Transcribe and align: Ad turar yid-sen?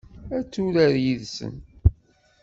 Ad 0.37 0.45
turar 0.53 0.93
yid-sen? 1.03 1.55